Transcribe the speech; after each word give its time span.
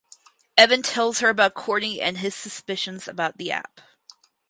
Evan 0.57 0.81
tells 0.81 1.19
her 1.19 1.29
about 1.29 1.53
Courtney 1.53 2.01
and 2.01 2.17
his 2.17 2.33
suspicions 2.33 3.07
about 3.07 3.37
the 3.37 3.51
app. 3.51 3.81